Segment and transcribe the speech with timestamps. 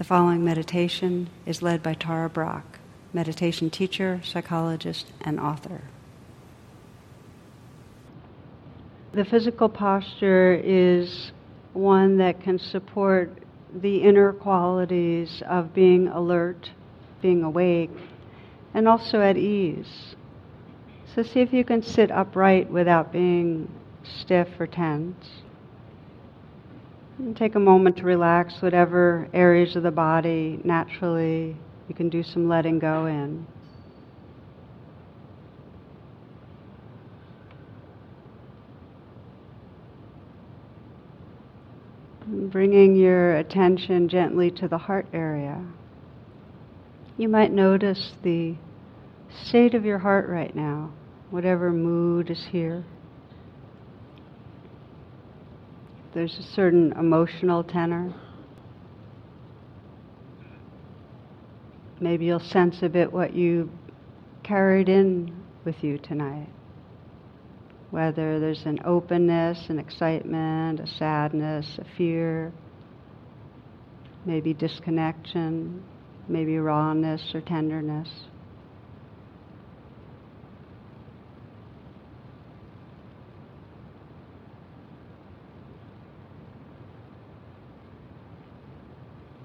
[0.00, 2.64] The following meditation is led by Tara Brach,
[3.12, 5.82] meditation teacher, psychologist, and author.
[9.12, 11.32] The physical posture is
[11.74, 13.42] one that can support
[13.74, 16.70] the inner qualities of being alert,
[17.20, 17.90] being awake,
[18.72, 20.14] and also at ease.
[21.14, 23.70] So see if you can sit upright without being
[24.02, 25.42] stiff or tense.
[27.36, 31.56] Take a moment to relax whatever areas of the body naturally
[31.88, 33.46] you can do some letting go in.
[42.50, 45.64] bringing your attention gently to the heart area.
[47.16, 48.56] You might notice the
[49.46, 50.92] state of your heart right now,
[51.30, 52.84] whatever mood is here.
[56.12, 58.12] There's a certain emotional tenor.
[62.00, 63.70] Maybe you'll sense a bit what you
[64.42, 65.32] carried in
[65.64, 66.48] with you tonight.
[67.90, 72.52] Whether there's an openness, an excitement, a sadness, a fear,
[74.24, 75.82] maybe disconnection,
[76.26, 78.08] maybe rawness or tenderness.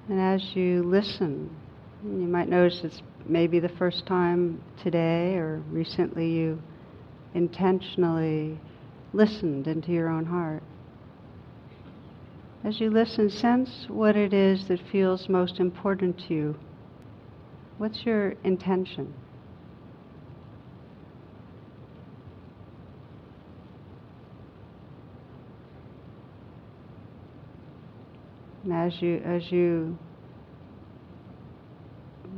[0.08, 1.50] And as you listen,
[2.04, 6.62] you might notice it's maybe the first time today or recently you
[7.34, 8.60] intentionally
[9.14, 10.62] listened into your own heart.
[12.64, 16.56] As you listen, sense what it is that feels most important to you.
[17.78, 19.14] What's your intention?
[28.55, 29.98] And as you as you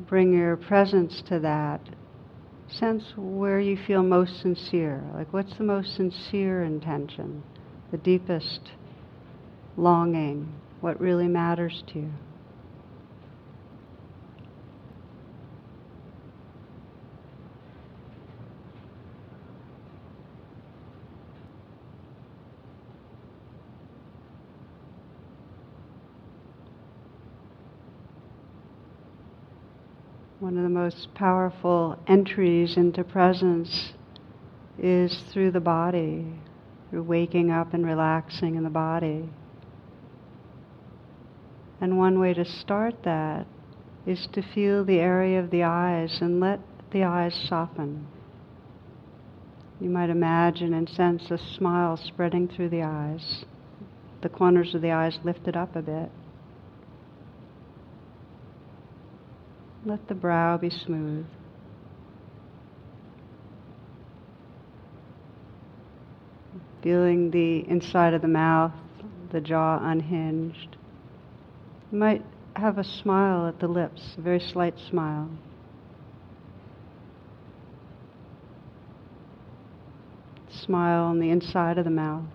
[0.08, 1.82] bring your presence to that,
[2.70, 5.04] sense where you feel most sincere.
[5.14, 7.44] Like what's the most sincere intention,
[7.92, 8.72] the deepest
[9.76, 12.12] longing, what really matters to you.
[30.40, 33.94] One of the most powerful entries into presence
[34.78, 36.28] is through the body,
[36.90, 39.28] through waking up and relaxing in the body.
[41.82, 43.48] And one way to start that
[44.06, 46.60] is to feel the area of the eyes and let
[46.92, 48.06] the eyes soften.
[49.82, 53.46] You might imagine and sense a smile spreading through the eyes,
[54.22, 56.12] the corners of the eyes lifted up a bit.
[59.88, 61.26] Let the brow be smooth.
[66.84, 68.74] Feeling the inside of the mouth,
[69.32, 70.76] the jaw unhinged.
[71.94, 72.26] You might
[72.58, 75.30] have a smile at the lips, a very slight smile.
[80.50, 82.26] Smile on the inside of the mouth.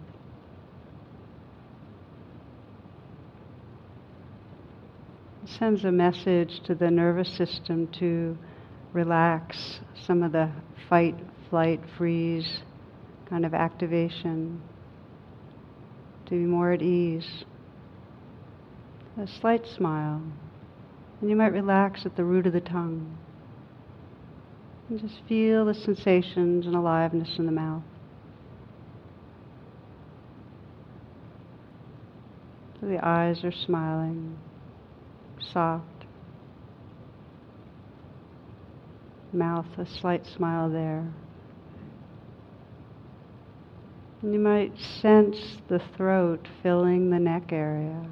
[5.62, 8.36] Sends a message to the nervous system to
[8.92, 9.78] relax
[10.08, 10.50] some of the
[10.88, 11.14] fight,
[11.48, 12.62] flight, freeze
[13.30, 14.60] kind of activation,
[16.26, 17.44] to be more at ease.
[19.20, 20.20] A slight smile,
[21.20, 23.16] and you might relax at the root of the tongue.
[24.90, 27.84] And just feel the sensations and aliveness in the mouth.
[32.82, 34.36] The eyes are smiling
[35.52, 35.86] soft.
[39.32, 41.06] Mouth, a slight smile there.
[44.22, 48.06] You might sense the throat filling the neck area.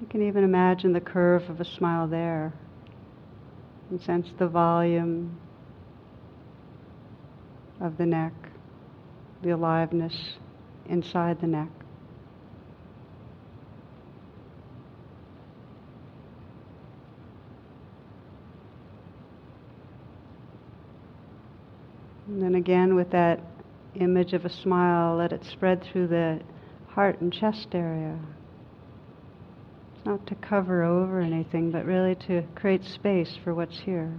[0.00, 2.54] You can even imagine the curve of a smile there
[3.90, 5.38] and sense the volume
[7.80, 8.32] of the neck,
[9.42, 10.38] the aliveness
[10.88, 11.77] inside the neck.
[22.48, 23.40] And again, with that
[23.94, 26.40] image of a smile, let it spread through the
[26.86, 28.18] heart and chest area.
[29.94, 34.14] It's not to cover over anything, but really to create space for what's here.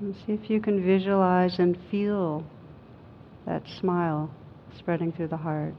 [0.00, 2.42] And see if you can visualize and feel
[3.44, 4.30] that smile
[4.78, 5.74] spreading through the heart.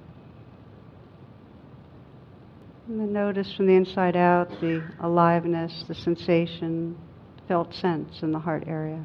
[2.88, 6.98] And then notice from the inside out the aliveness, the sensation,
[7.48, 9.04] felt sense in the heart area.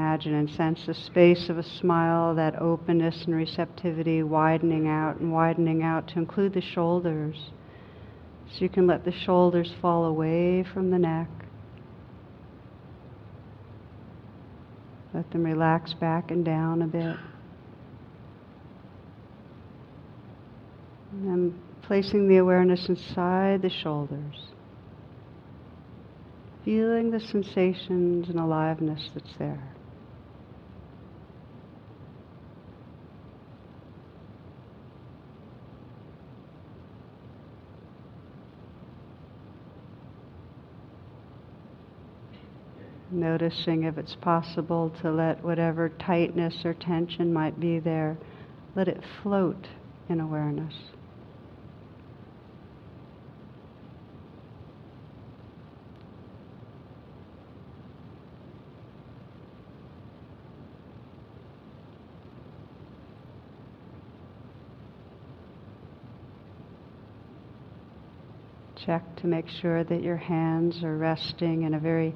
[0.00, 5.30] Imagine and sense the space of a smile, that openness and receptivity widening out and
[5.30, 7.50] widening out to include the shoulders.
[8.50, 11.28] So you can let the shoulders fall away from the neck.
[15.12, 17.16] Let them relax back and down a bit.
[21.12, 24.50] And then placing the awareness inside the shoulders
[26.64, 29.79] feeling the sensations and aliveness that's there.
[43.10, 48.16] Noticing if it's possible to let whatever tightness or tension might be there,
[48.76, 49.66] let it float
[50.08, 50.74] in awareness.
[68.86, 72.14] check to make sure that your hands are resting in a very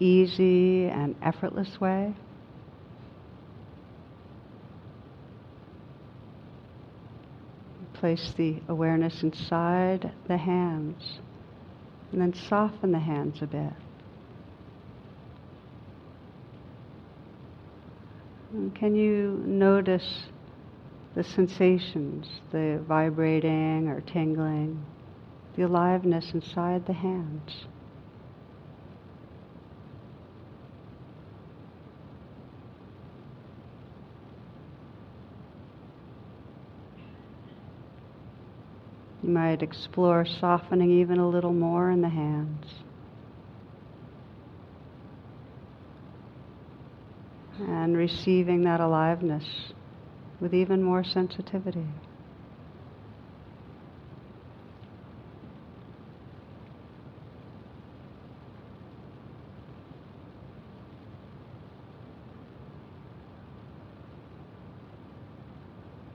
[0.00, 2.14] easy and effortless way.
[7.94, 11.18] Place the awareness inside the hands
[12.12, 13.72] and then soften the hands a bit.
[18.52, 20.26] And can you notice
[21.14, 24.84] the sensations, the vibrating or tingling?
[25.58, 27.66] the aliveness inside the hands.
[39.28, 42.64] You might explore softening even a little more in the hands.
[47.60, 49.44] And receiving that aliveness
[50.40, 51.84] with even more sensitivity.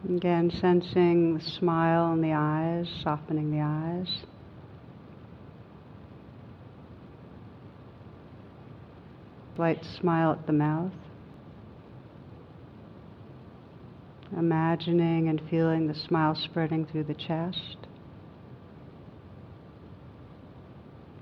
[0.05, 4.25] Again, sensing the smile in the eyes, softening the eyes.
[9.57, 10.91] Light smile at the mouth.
[14.37, 17.77] Imagining and feeling the smile spreading through the chest.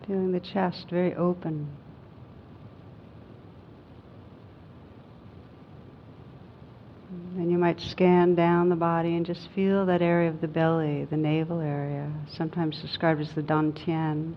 [0.08, 1.68] Feeling the chest very open.
[7.38, 11.06] And you might scan down the body and just feel that area of the belly,
[11.06, 14.34] the navel area, sometimes described as the dantian.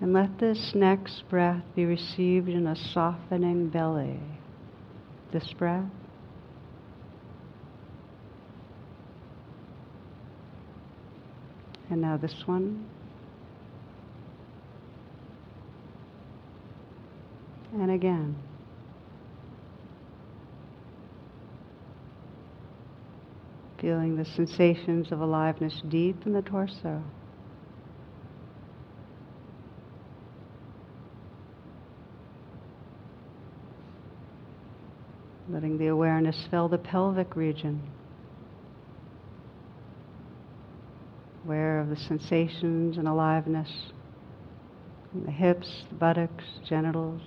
[0.00, 4.18] And let this next breath be received in a softening belly.
[5.32, 5.84] This breath.
[11.88, 12.84] And now this one.
[17.74, 18.43] And again.
[23.84, 27.02] Feeling the sensations of aliveness deep in the torso.
[35.50, 37.82] Letting the awareness fill the pelvic region.
[41.44, 43.92] Aware of the sensations and aliveness
[45.12, 47.20] in the hips, the buttocks, genitals.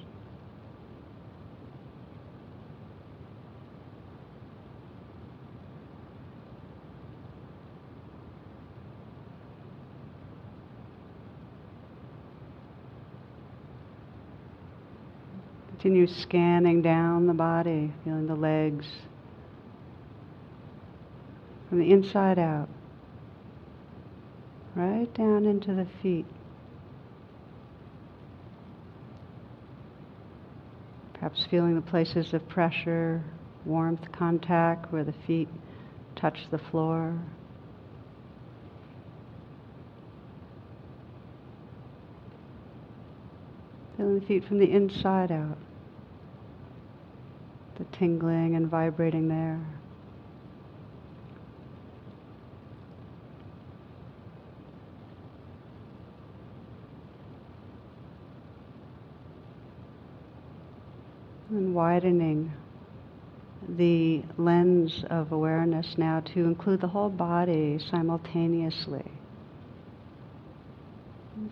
[15.80, 18.88] Continue scanning down the body, feeling the legs
[21.70, 22.68] from the inside out,
[24.74, 26.26] right down into the feet.
[31.14, 33.24] Perhaps feeling the places of pressure,
[33.64, 35.48] warmth, contact where the feet
[36.16, 37.20] touch the floor.
[43.96, 45.58] Feeling the feet from the inside out.
[47.78, 49.60] The tingling and vibrating there.
[61.50, 62.52] And widening
[63.70, 69.06] the lens of awareness now to include the whole body simultaneously.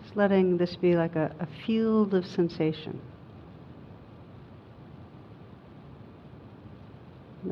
[0.02, 3.00] Just letting this be like a, a field of sensation.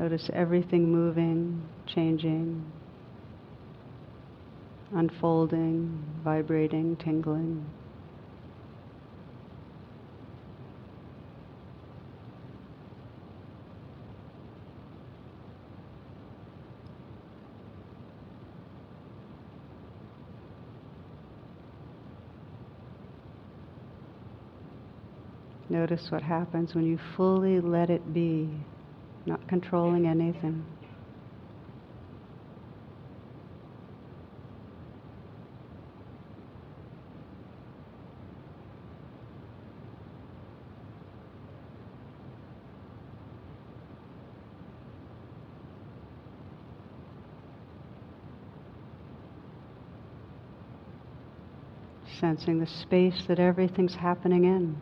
[0.04, 2.62] Notice everything moving, changing,
[4.94, 7.64] unfolding, vibrating, tingling.
[25.70, 28.50] Notice what happens when you fully let it be,
[29.26, 30.64] not controlling anything.
[52.20, 54.76] Sensing the space that everything's happening in.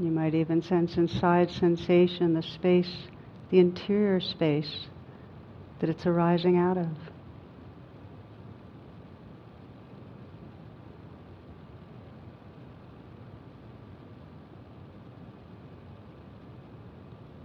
[0.00, 2.92] You might even sense inside sensation the space,
[3.50, 4.88] the interior space
[5.78, 6.88] that it's arising out of.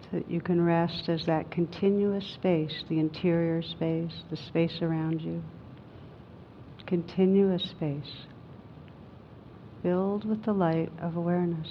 [0.01, 5.21] So that you can rest as that continuous space, the interior space, the space around
[5.21, 5.43] you.
[6.87, 8.25] Continuous space
[9.83, 11.67] filled with the light of awareness.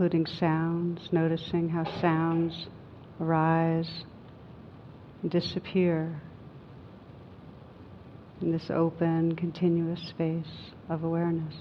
[0.00, 2.68] Including sounds, noticing how sounds
[3.20, 4.04] arise
[5.20, 6.22] and disappear
[8.40, 11.54] in this open, continuous space of awareness.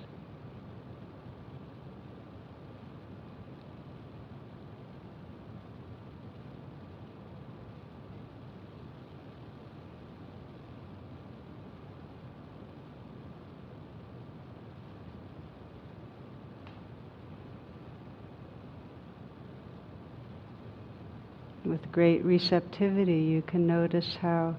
[21.80, 24.56] With great receptivity, you can notice how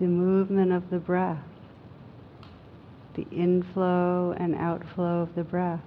[0.00, 1.42] the movement of the breath,
[3.14, 5.80] the inflow and outflow of the breath,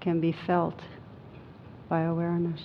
[0.00, 0.80] can be felt
[1.88, 2.60] by awareness.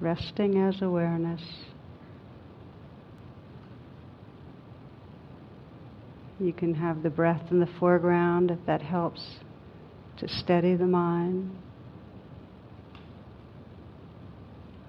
[0.00, 1.42] Resting as awareness.
[6.40, 9.38] You can have the breath in the foreground if that helps
[10.18, 11.50] to steady the mind.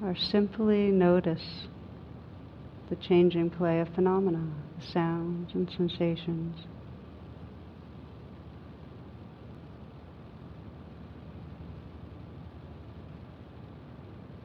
[0.04, 1.68] Or simply notice
[2.90, 4.48] the changing play of phenomena,
[4.94, 6.56] sounds and sensations.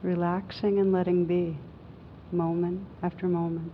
[0.05, 1.57] Relaxing and letting be,
[2.31, 3.71] moment after moment.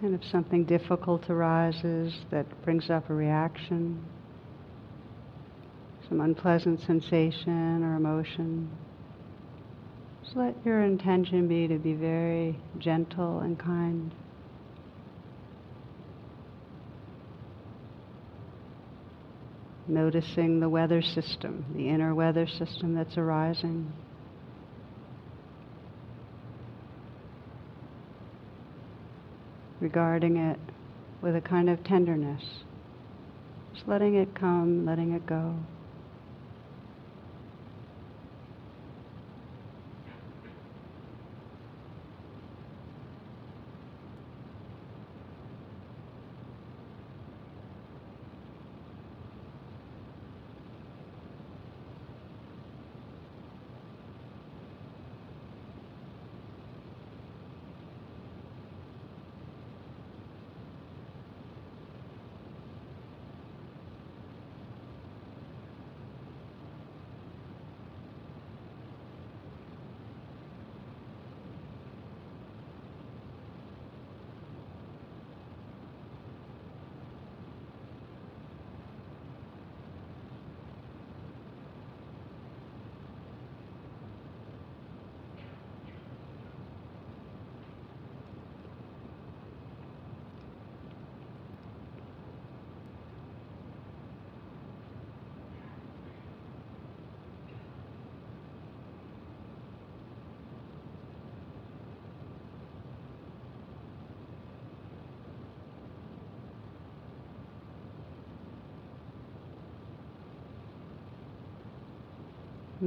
[0.00, 4.04] And if something difficult arises that brings up a reaction,
[6.08, 8.70] some unpleasant sensation or emotion,
[10.22, 14.14] just let your intention be to be very gentle and kind.
[19.88, 23.92] Noticing the weather system, the inner weather system that's arising.
[29.80, 30.58] Regarding it
[31.22, 32.42] with a kind of tenderness.
[33.74, 35.54] Just letting it come, letting it go.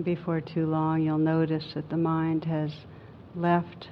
[0.03, 2.74] Before too long, you'll notice that the mind has
[3.36, 3.89] left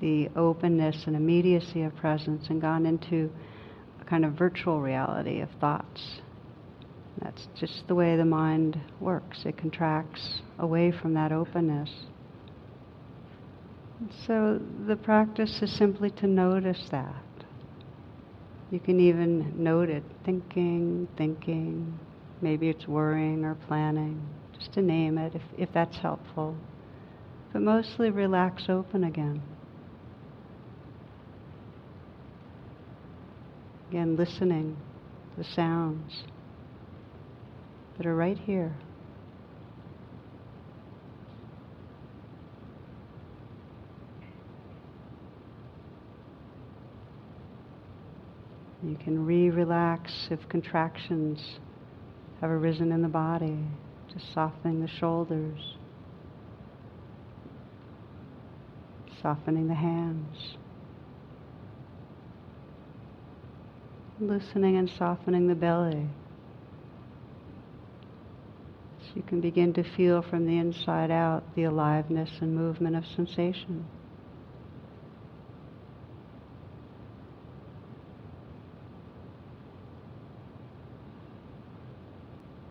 [0.00, 3.30] the openness and immediacy of presence and gone into
[4.00, 6.20] a kind of virtual reality of thoughts.
[7.20, 9.44] That's just the way the mind works.
[9.44, 11.90] It contracts away from that openness.
[14.26, 17.24] So the practice is simply to notice that.
[18.70, 21.98] You can even note it thinking, thinking.
[22.40, 24.22] Maybe it's worrying or planning
[24.58, 26.56] just to name it if, if that's helpful.
[27.52, 29.42] But mostly relax open again.
[33.90, 34.76] Again, listening
[35.30, 36.24] to the sounds
[37.96, 38.74] that are right here.
[48.82, 51.58] You can re relax if contractions
[52.40, 53.58] have arisen in the body
[54.12, 55.76] just softening the shoulders,
[59.20, 60.56] softening the hands,
[64.20, 66.08] loosening and softening the belly.
[69.00, 73.06] So you can begin to feel from the inside out the aliveness and movement of
[73.06, 73.86] sensation.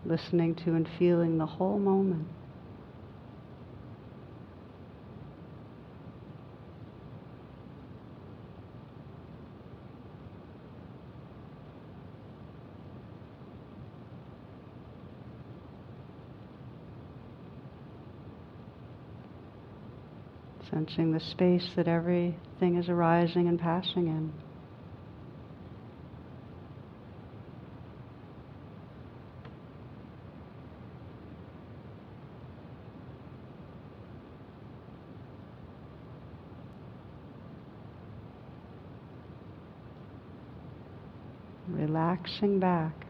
[0.08, 2.26] Listening to and feeling the whole moment.
[20.70, 24.46] Sensing the space that everything is arising and passing in.
[41.67, 43.06] Relaxing back,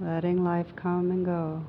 [0.00, 1.62] letting life come and go.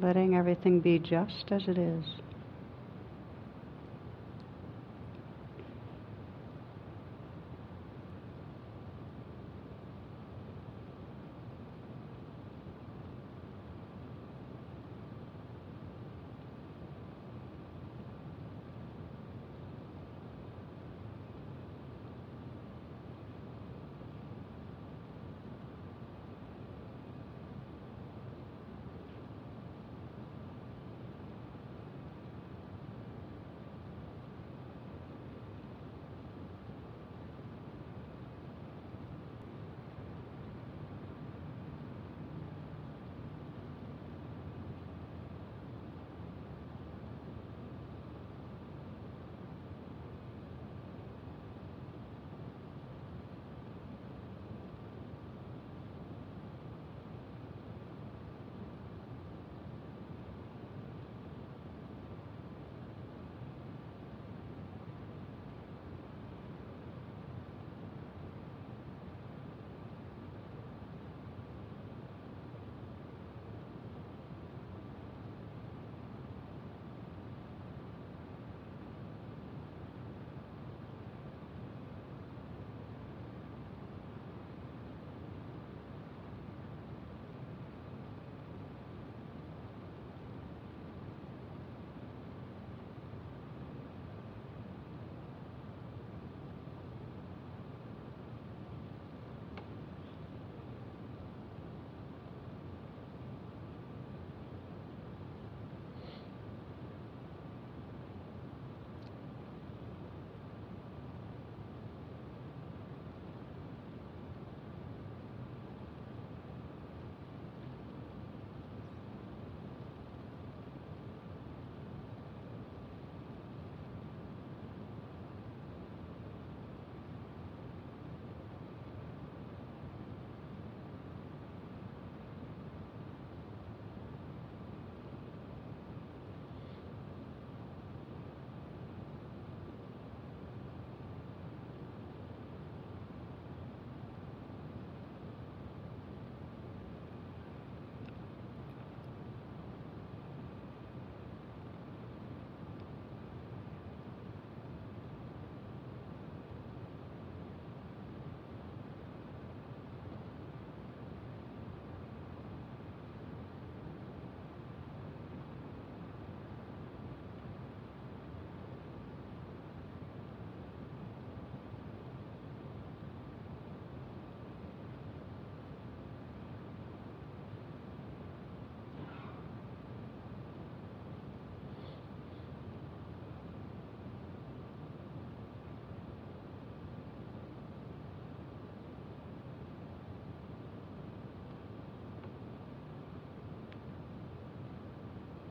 [0.00, 2.21] Letting everything be just as it is.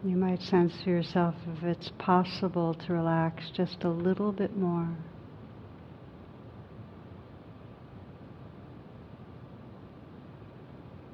[0.04, 4.88] You might sense for yourself if it's possible to relax just a little bit more.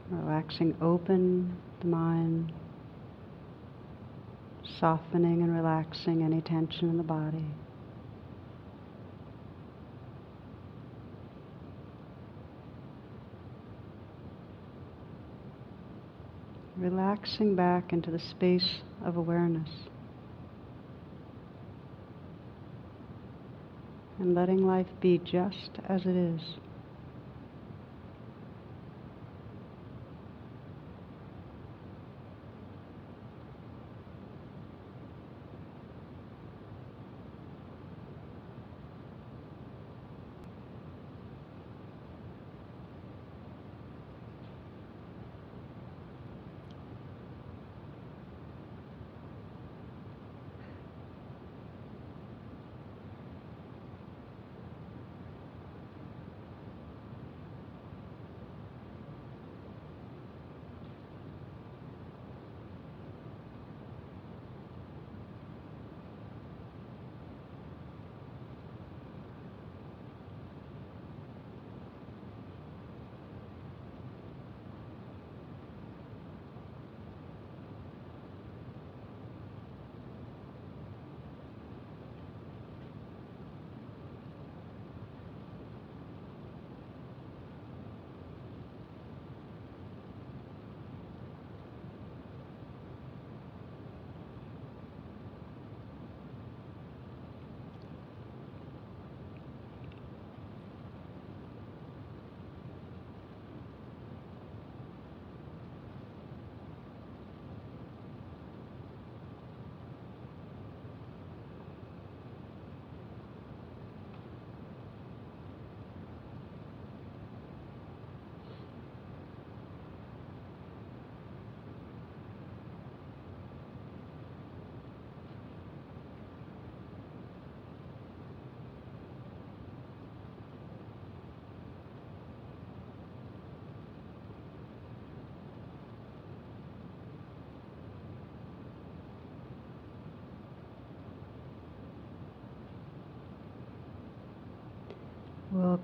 [0.10, 2.54] Relaxing open the mind,
[4.80, 7.46] softening and relaxing any tension in the body.
[16.78, 19.70] Relaxing back into the space of awareness.
[24.20, 26.42] And letting life be just as it is.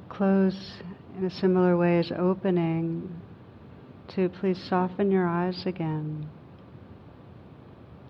[0.09, 0.73] Close
[1.17, 3.21] in a similar way as opening
[4.09, 6.29] to please soften your eyes again.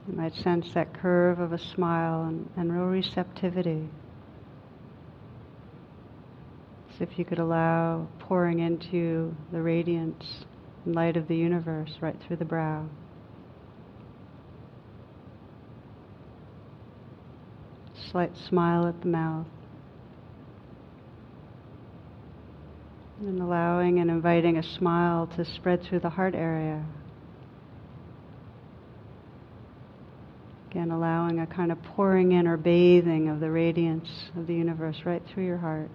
[0.08, 3.89] You might sense that curve of a smile and, and real receptivity.
[6.93, 10.46] As if you could allow pouring into the radiance
[10.86, 12.88] and light of the universe right through the brow.
[18.12, 19.48] Slight smile at the mouth.
[23.26, 26.84] And allowing and inviting a smile to spread through the heart area.
[30.70, 34.98] Again, allowing a kind of pouring in or bathing of the radiance of the universe
[35.06, 35.90] right through your heart.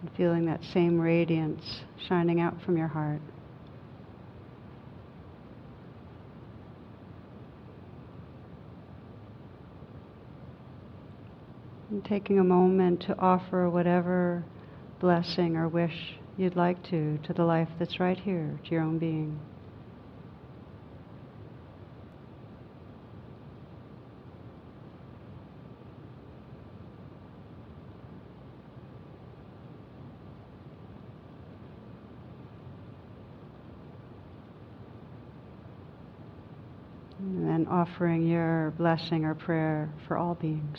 [0.00, 3.20] And feeling that same radiance shining out from your heart.
[11.90, 14.44] And taking a moment to offer whatever
[15.02, 18.98] blessing or wish you'd like to, to the life that's right here, to your own
[18.98, 19.38] being.
[37.18, 40.78] And offering your blessing or prayer for all beings.